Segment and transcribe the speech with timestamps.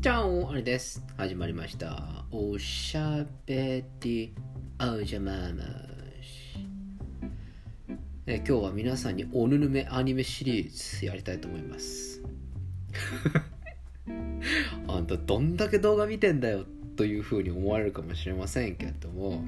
[0.00, 1.02] じゃあ、あれです。
[1.16, 2.24] 始まりました。
[2.30, 4.32] おしゃべり
[4.80, 5.64] おじゃまま
[6.22, 6.64] し。
[8.24, 12.22] え今日は皆さんにおぬぬめアニメシリーズやりたいと思います。
[14.86, 19.42] あんたどんだけ動画見てんだよというふうに思われるかもしれませんけども、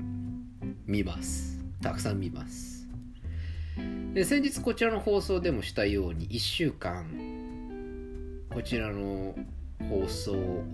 [0.85, 1.64] 見ます。
[1.80, 2.89] たくさん見ます。
[4.14, 7.07] で先日こちらの放送でもしたように1週間
[8.51, 9.36] こちらの
[9.89, 10.64] 放送を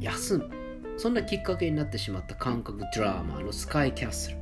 [0.00, 0.50] 休む。
[0.96, 4.36] そんなきっかけになってしまった韓国ドラマの「スカイキャッスル」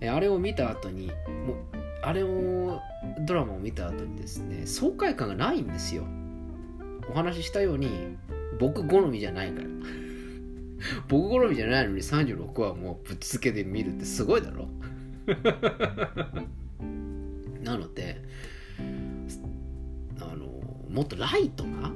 [0.00, 1.56] えあれを見た後にもう
[2.02, 2.80] あれを
[3.26, 6.04] ドラマを見た後にですね爽快感がないんですよ。
[7.10, 8.16] お話ししたように
[8.58, 9.68] 僕好みじゃないから。
[11.08, 14.68] 僕好みじゃないのに36話もうぶっつけで見るってすごいだろ。
[17.62, 18.22] なので
[20.94, 21.92] もっとライトな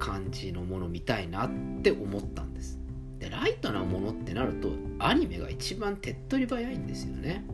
[0.00, 1.50] 感じのもの見たいなっ
[1.82, 2.80] て思ったんです。
[3.20, 7.44] でライトなものってなるとアニメが一番手っ取り早いんですよね。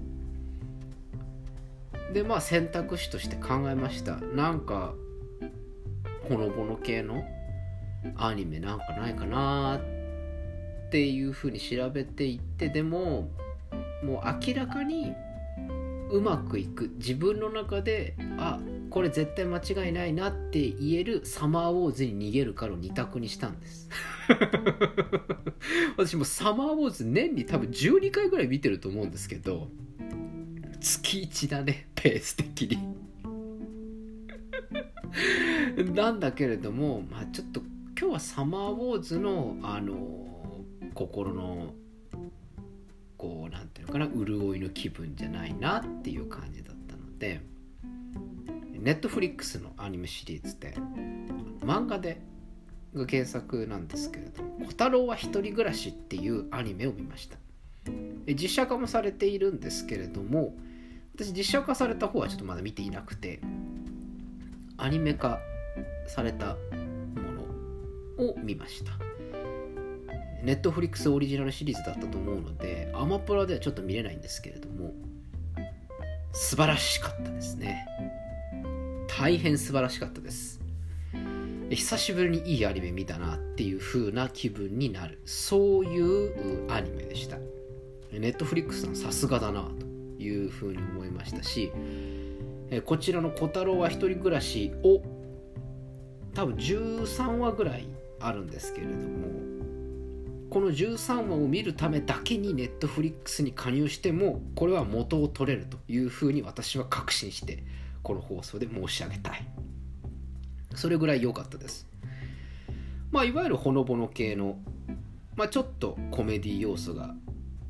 [2.14, 4.16] でまあ選択肢として考えました。
[4.16, 4.94] なんか
[6.28, 7.24] ほのぼの系の
[8.16, 13.28] アニメなんかないかなっていうふうに調べていってでも
[14.02, 15.12] もう明らかに
[16.10, 16.90] うまくいく。
[16.96, 23.88] 自分の中であこれ絶対間違いないなって言えるサマーウォーズに逃げるかの2択にしたんです。
[25.96, 29.68] 私もサマーウォーズ年に多分12回ぐらい見てると思うんですけど
[30.80, 32.78] 月1だねペース的に。
[35.94, 37.60] なんだけれども、まあ、ちょっと
[37.98, 40.64] 今日はサマーウォーズのあの
[40.94, 41.74] 心の
[43.16, 47.40] こうなんていうのかな潤いの気分じゃないなっていう感じだったので
[48.86, 50.72] ネットフリックスのアニメシリーズで
[51.60, 52.20] 漫画で
[52.94, 57.36] が原作なんですけれども「小太郎は一人暮らし」っていうアニメを見ました。
[58.28, 60.54] 実写化もされているんですけれども
[61.16, 63.40] 私実写化された方はちょっとまだ見ていなくて
[64.76, 65.40] アニメ化
[66.06, 66.58] されたも
[68.20, 68.92] のを見ました。
[70.44, 74.94] ネットフリックスオリジナルシリーズだったと思うのでアマプラではちょっと見れないんですけれども
[76.30, 77.84] 素晴らしかったですね。
[79.18, 80.60] 大変素晴らしかったです。
[81.70, 85.20] 久しぶりにいいアニメ見たなっていう風な気分になる。
[85.24, 87.38] そういうアニメでした。
[88.12, 89.86] ネットフリックスさんさすがだなと
[90.22, 91.72] いう風に思いましたし
[92.84, 95.02] こちらの「小太郎は一人暮らし」を
[96.34, 97.86] 多分13話ぐらい
[98.20, 98.96] あるんですけれども
[100.50, 107.64] この13話を見るためだけにネットフリックスに加入してもこれは元を取れるというふうに私は確信して
[108.06, 109.44] この放送で申し上げたい。
[110.76, 111.88] それぐらい良かったです。
[113.10, 114.58] まあいわゆるほのぼの系の、
[115.34, 117.16] まあ、ちょっとコメディ要素が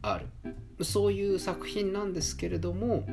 [0.02, 0.26] ある。
[0.84, 3.06] そういう作品なんですけれども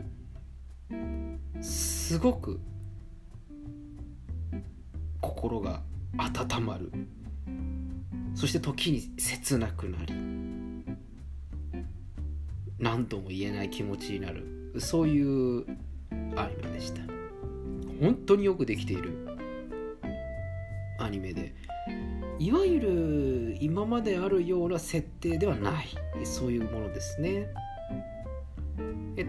[1.62, 2.60] すごく
[5.22, 5.82] 心が
[6.18, 6.92] 温まる。
[8.36, 10.14] そして時に切なくなり
[12.80, 14.74] 何とも言えない気持ちになる。
[14.80, 15.66] そういう
[16.36, 17.13] アニメでした。
[18.04, 19.26] 本当によくできている
[21.00, 21.56] アニメで。
[22.38, 25.88] いわゆる今まであるような設定ではない。
[26.26, 27.48] そういうものですね。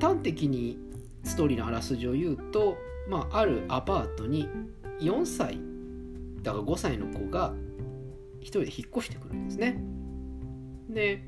[0.01, 0.77] 端的に
[1.23, 2.77] ストーリーのあらすじを言うと、
[3.09, 4.49] まあ、あるアパートに
[4.99, 5.61] 4歳
[6.43, 7.55] だから5歳の子が
[8.41, 9.79] 一人で引っ越してくるんですね。
[10.89, 11.23] で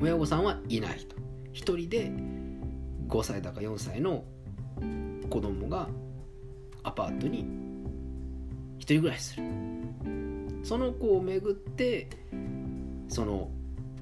[0.00, 1.14] 親御さんはいないと。
[1.52, 2.10] 一人で
[3.06, 4.24] 5歳だか4歳の
[5.30, 5.88] 子供が
[6.84, 7.46] アパートに
[8.78, 9.42] 一人暮らしする。
[10.62, 12.08] その子をめぐって
[13.08, 13.50] その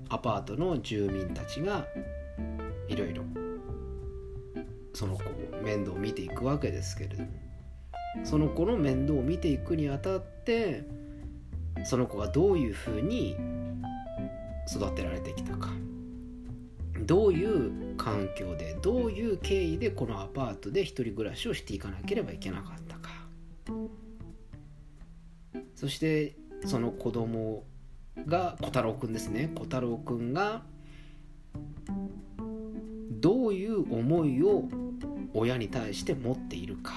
[0.09, 1.87] アパートの住民たちが
[2.89, 3.25] いろいろ
[4.95, 7.29] その子を面倒を見ていくわけですけれども
[8.25, 10.85] その子の面倒を見ていくにあたって
[11.85, 13.37] その子がどういうふうに
[14.71, 15.71] 育てられてきたか。
[17.03, 23.11] どういう環境でどういう経緯でこのアパートで一人暮らしをしていかなければいけなかったか。
[25.75, 27.65] そしてその子供
[28.27, 29.51] が小太郎くんですね。
[29.55, 30.63] 小太郎くんが
[33.11, 34.69] どういう思いを
[35.35, 36.93] 親に対して持っているか。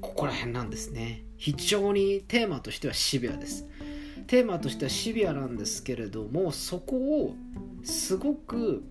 [0.00, 1.24] ここら辺なんですね。
[1.36, 3.68] 非常にテーマとしてはシビアです。
[4.28, 7.34] テーマとしてはシビアなんですけれどもそこを
[7.82, 8.84] すごく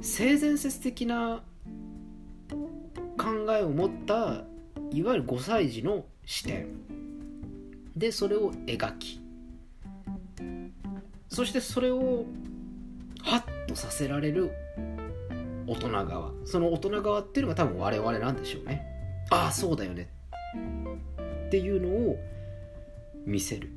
[0.00, 1.44] 性善説的な
[3.16, 4.44] 考えを持った
[4.90, 6.66] いわゆる5歳児の視点。
[7.96, 9.20] でそれを描き。
[11.28, 12.24] そしてそれを
[13.22, 14.50] ハッとさせられる
[15.66, 16.32] 大人側。
[16.44, 18.84] その大人側っていうのが多分我々なんでしょうね。
[19.30, 20.08] ああそうだよね。
[21.46, 22.18] っていうのを
[23.26, 23.70] 見せる。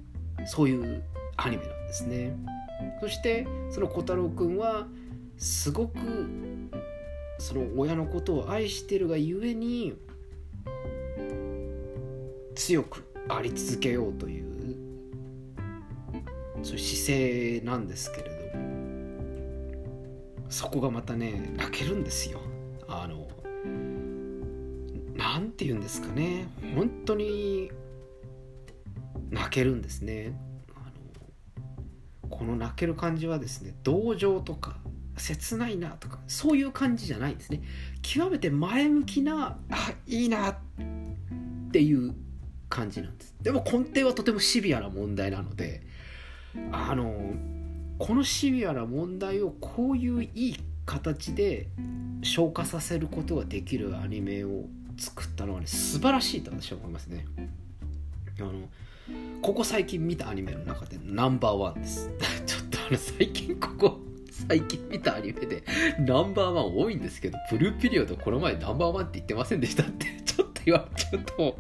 [0.46, 1.04] そういう
[1.36, 2.38] アニメなんですね。
[3.02, 4.88] そしてその小太郎くんは
[5.38, 5.98] すごく
[7.38, 9.96] その親のことを愛してるがゆえに
[12.56, 14.76] 強くあり続けようという
[16.62, 18.70] そういう姿勢なんですけれども
[20.50, 22.42] そこがまたね泣けるんですよ。
[22.88, 23.28] あの
[25.16, 26.48] 何て言うんですかね。
[26.76, 27.72] 本当に
[29.30, 30.34] 泣けるんですね。
[30.76, 30.80] あ
[32.24, 34.78] のこの泣ける感じはですね同情とか
[35.18, 37.62] 切ないなとかそういう感じじゃないんですね。
[38.02, 40.56] 極めて前向きなあいいなっ
[41.72, 42.16] ていう
[42.70, 43.36] 感じなんです。
[43.42, 45.82] でも根底はとてもシビアな問題なので
[46.72, 47.34] あの
[47.98, 51.68] このシビアな問題をこういういい形で
[52.24, 54.66] 消化させることができるアニメを
[54.98, 57.26] 作ったのはね素晴らしいと私は思いますね。
[58.40, 58.54] あの
[59.42, 62.10] ここ最近見たアニメの中でナンバーワンです。
[62.46, 64.00] ちょっとあの最近ここ
[64.30, 65.64] 最近見たアニメで
[66.00, 70.08] ナンバーワン多いんですけどブルーピリオドこの前ナンバーワンって言ってませんでしたって。
[70.26, 71.58] ちょっと言われちゃうと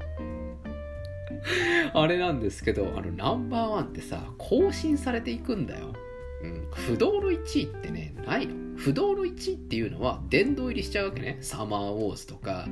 [1.93, 5.93] あれなんですけどあのナンバーワンってさ更新されていくんだよ。
[6.41, 8.55] うん、不動の1位ってねないの。
[8.77, 11.37] 不動の1位っていうのは殿堂入りしちゃうわけね。
[11.41, 12.67] サマーウォーズとか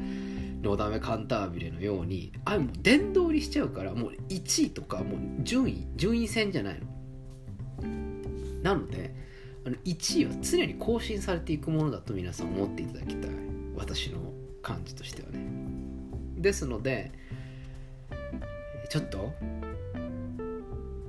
[0.68, 6.88] のだめカンタービレのようにあもう殿堂入りしちゃうからもう1位とかもう順位順位戦じゃないの。
[8.62, 9.16] なので
[9.66, 13.32] あの1位は常に更新されていくものだと皆さん思っていただきたい。
[13.76, 14.20] 私の
[14.62, 15.40] 感じとしてはね。
[16.38, 17.12] ですので
[18.90, 19.34] ちょっと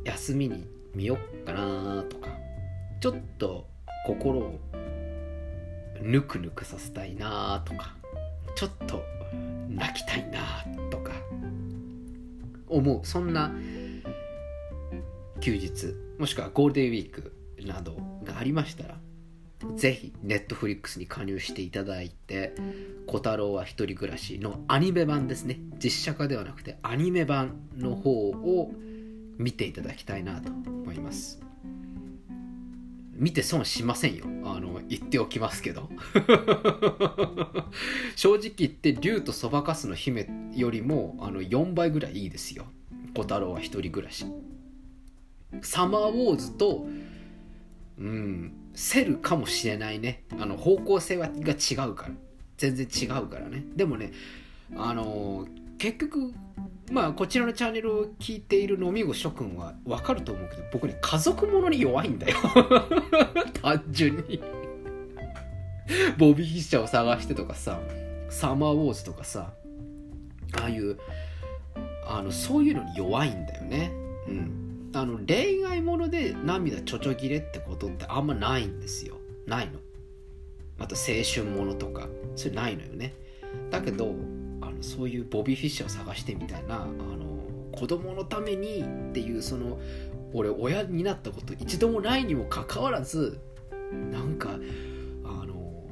[0.04, 2.30] 休みに見よっかなとか
[3.00, 3.66] ちょっと
[4.06, 4.58] 心を
[6.00, 7.94] ぬくぬくさせたいなとか
[8.54, 9.02] ちょっと
[9.78, 10.40] 泣きたいな
[10.90, 11.12] とか。
[12.68, 13.06] 思う。
[13.06, 13.52] そんな
[15.40, 17.32] 休日もしくはゴールデンウィーク
[17.64, 18.98] などがありましたら
[19.76, 22.54] ぜひネットフリックスに加入していただいて
[23.06, 25.60] 「小太郎は一人暮らし」のアニメ版ですね。
[25.82, 28.72] 実写化ではなくてアニメ版の方を
[29.38, 31.40] 見ていただきたいなと思います。
[33.18, 34.24] 見て損しませんよ。
[34.44, 35.90] あの言っておきますけど。
[38.14, 42.66] 正直言って竜とそばかすの姫よりもあの4倍ぐらいいいですよ。
[43.14, 44.24] 小太郎は一人暮らし。
[45.62, 46.86] サマーウォーズと
[47.98, 50.24] うんセルかもしれないね。
[50.38, 52.14] あの方向性はが違うから。
[52.56, 53.64] 全然違うからね。
[53.74, 54.12] でもね
[54.76, 55.48] あの
[55.78, 56.32] 結局
[56.90, 62.36] まあこちらのチャンネルを聞いている飲み子諸君は分かると思うけど僕ね家族ものに弱いんだよ。
[63.62, 64.40] 単純に。
[66.18, 67.80] ボビー・フィッシャーを探してとかさ
[68.28, 69.52] サマーウォーズとかさ
[70.60, 70.98] ああいう
[72.06, 73.90] あのそういうのに弱いんだよね。
[74.28, 74.90] うん。
[74.94, 79.16] あの恋愛もので涙ちょちょぎれってことってあんまないんですよ。
[79.46, 79.78] ないの。
[80.78, 83.14] あと青春ものとかそれないのよね。
[83.70, 84.14] だけど
[84.80, 87.38] そういうボビー・フィッシャーを探してみたいなあの
[87.72, 89.78] 子供のためにっていうその
[90.32, 93.40] 俺親になったこと一度もないにもかかわらず
[94.10, 94.50] なんか
[95.24, 95.84] あの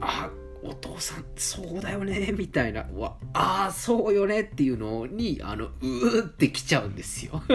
[0.00, 0.30] あ
[0.62, 7.42] お父さんそうだよねみたいなわああそうよねっていうのにあのうーってきちゃうんですよ。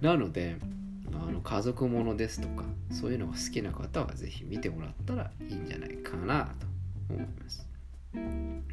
[0.00, 0.56] なので
[1.40, 6.66] の家族ものですとかそういうのが好きな方は是非見てもらったらいいんじゃないかなと
[7.14, 7.66] 思います。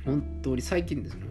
[0.06, 1.28] 本当に最近ですね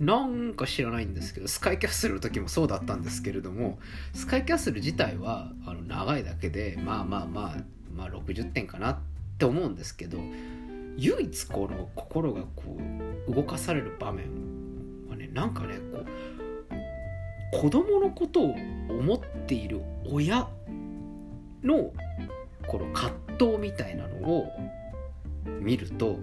[0.00, 3.78] なんか知らないんですけどスカイキャッスルの時もそうだったんですけれども
[4.12, 7.62] スカイキャッスル自体はあの長いだけでまあまあまあ
[7.94, 8.98] まあ60点かなっ
[9.38, 10.18] て思うんですけど
[10.96, 12.76] 唯一この心がこ
[13.28, 14.26] う動かされる場面
[15.08, 16.43] はねなんかねこう
[17.60, 18.56] 子供のことを
[18.88, 19.80] 思っている
[20.10, 20.48] 親
[21.62, 21.92] の
[22.66, 24.48] この葛藤みたいなのを
[25.60, 26.18] 見ると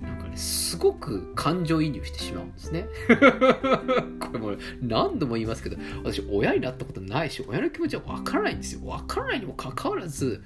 [0.00, 2.86] なんかねすごく感情移入してしまうんですね。
[4.18, 8.80] これも何度も言いますけど私親になったことないし親の気持ちは分からないんですよ。
[8.80, 10.42] 分からないにもかかわらず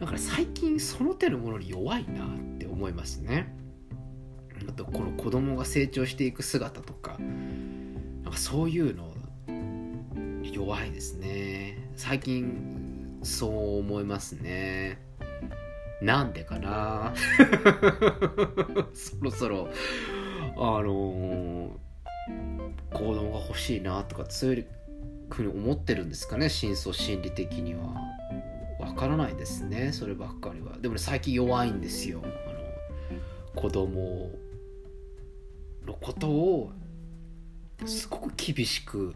[0.00, 3.54] だから最近その手のものに弱いなって思いますね。
[4.68, 7.18] あとこの子供が成長していく姿とか
[8.22, 9.07] なんかそういうの
[10.52, 11.90] 弱いですね。
[11.96, 14.98] 最近そう思いますね。
[16.00, 17.14] なんでかな？
[18.94, 19.68] そろそろ
[20.56, 21.70] あのー、
[22.92, 24.64] 子供が欲しいなとかそうい
[25.30, 26.48] ふうに思ってるんですかね？
[26.48, 27.94] 深層心理的には。
[28.78, 30.78] わからないですねそればっかりは。
[30.78, 32.22] でも、ね、最近弱いんですよ。
[32.24, 32.32] あの
[33.60, 34.30] 子供
[35.84, 36.72] のことを
[37.86, 39.14] すごく厳しく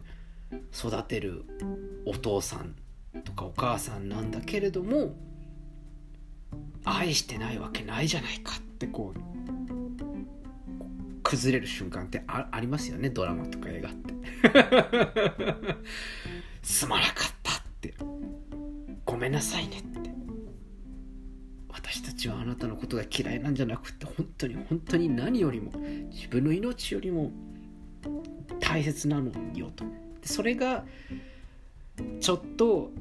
[0.73, 1.45] 育てる
[2.05, 2.75] お父さん
[3.23, 5.15] とかお母さんなんだけれども
[6.83, 9.19] 愛してないわけないじゃないかってこう
[11.23, 14.13] 崩れる瞬間ってありますよねドラマとか映画って。
[16.61, 17.93] すまなかったって。
[19.05, 20.11] ごめんなさいねって。
[21.69, 25.71] 私たちはあなたのことが嫌いなんじゃなくて本当に本当に何よりも
[26.11, 27.31] 自分の命よりも
[28.59, 29.85] 大切なのよと。
[30.23, 30.85] それが
[32.19, 32.91] ちょっと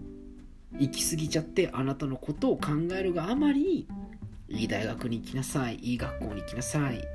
[0.78, 3.86] 行き過ぎちゃってあなたのことを考えるがあまり
[4.48, 7.06] いい大学に行きなさいいい学校に行きなさい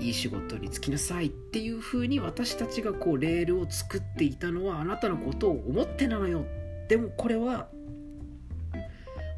[0.00, 6.44] いい仕事に就きなさいっていうふうに私たちがこうレールを作っていたのはあなたのことを思ってなのよ。
[6.88, 7.68] でもこれは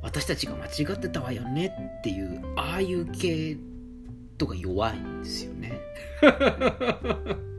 [0.03, 3.57] 私たちが間違ってたわよねっていうああいう系
[4.39, 5.81] とか弱いんですよね。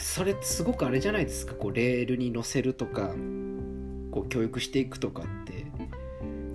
[0.00, 1.54] それすごくあれじゃないですか？
[1.54, 3.14] こうレールに乗せるとか
[4.10, 5.66] こう教育していくとかって。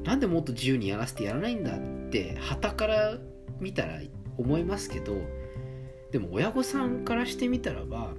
[0.03, 3.17] なんでもっと自由にやらせてやらないんだって旗から
[3.61, 4.01] 見たら
[4.37, 5.15] 思いますけど
[6.11, 8.13] でも親御さんからしてみたらば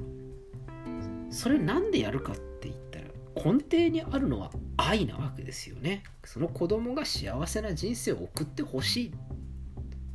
[1.28, 3.04] それなんでやるかって言ったら
[3.52, 6.04] 根底にあるのは愛なわけですよね。
[6.24, 9.12] その子供が幸せな人生を送ってほしい。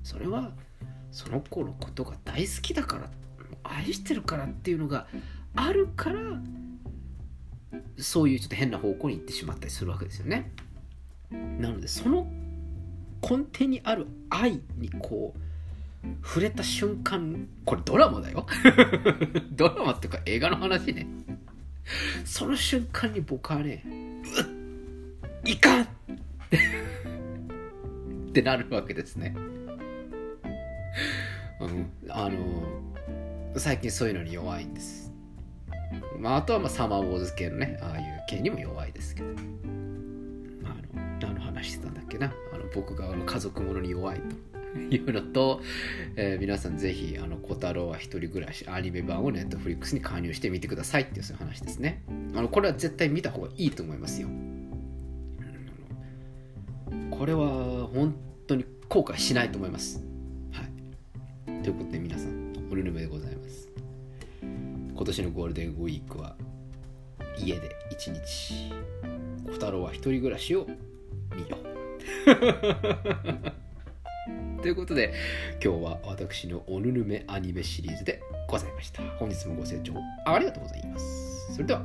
[0.01, 0.53] それは
[1.11, 3.11] その子のことが大好きだから。
[3.63, 5.07] 愛してるからっていうのが
[5.55, 6.19] あるから
[7.97, 10.51] そういうちょっと変な方向に行ってしまったりするわけですよね。
[11.31, 12.27] なのでその
[13.21, 15.39] 根底にある愛にこう
[16.25, 18.45] 触れた瞬間これドラマだよ。
[19.51, 21.07] ドラマっていうか映画の話ね。
[22.23, 24.41] その瞬間に僕はねう
[25.47, 25.87] っいかんっ
[28.31, 29.35] てなるわけですね。
[31.59, 32.88] うんあの
[33.55, 35.11] 最近そういうのに弱いんです
[36.19, 39.27] まあ、あとはまあサマーウォーズ系のねああいう系にも弱いですけど、
[40.61, 44.35] まあ、あの何の話してたんだっけなあの僕があの家族ものに弱いと
[44.95, 45.61] いうのと、
[46.15, 52.03] えー、皆さんぜひ、あの、小太郎は一人暮らし、アニメ版をネットフリックスに加入してみてくださいっていうそういう話ですね。
[52.35, 54.27] あの、これは絶対見た方がいいと思いますよ。
[57.11, 58.15] これは本
[58.47, 60.03] 当に後悔しないと思います。
[60.51, 61.63] はい。
[61.63, 62.38] ということで皆さん、
[64.99, 66.35] 今年のゴールデンウィークは
[67.37, 68.69] 家で一日、
[69.45, 70.67] 小太郎は一人暮らしを
[71.33, 71.57] 見よ
[74.57, 74.59] う。
[74.61, 75.13] ということで
[75.63, 79.01] 今日は私のおぬるめアニメシリーズでございました。
[79.11, 79.93] 本日もご清聴
[80.25, 81.53] ありがとうございます。
[81.53, 81.81] それでは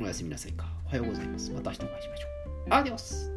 [0.00, 0.66] おやすみなさいか。
[0.86, 1.52] おはようございます。
[1.52, 2.30] また明日お会いしましょう。
[2.70, 3.35] アディオス。